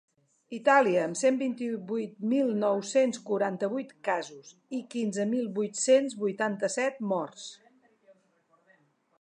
Itàlia, 0.57 1.01
amb 1.09 1.17
cent 1.19 1.35
vint-i-vuit 1.41 2.15
mil 2.31 2.49
nou-cents 2.63 3.21
quaranta-vuit 3.27 3.93
casos 4.09 4.55
i 4.79 4.81
quinze 4.95 5.29
mil 5.35 5.47
vuit-cents 5.59 6.19
vuitanta-set 6.25 7.01
morts. 7.13 7.49